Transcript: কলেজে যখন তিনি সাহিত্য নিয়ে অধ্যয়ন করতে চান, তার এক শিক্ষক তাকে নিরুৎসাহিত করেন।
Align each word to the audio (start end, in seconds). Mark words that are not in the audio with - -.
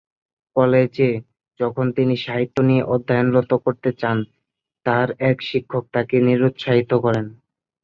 কলেজে 0.55 1.09
যখন 1.59 1.85
তিনি 1.97 2.15
সাহিত্য 2.17 2.57
নিয়ে 2.69 2.83
অধ্যয়ন 2.93 3.27
করতে 3.65 3.89
চান, 4.01 4.17
তার 4.85 5.07
এক 5.29 5.37
শিক্ষক 5.49 5.83
তাকে 5.95 6.15
নিরুৎসাহিত 6.27 6.91
করেন। 7.05 7.25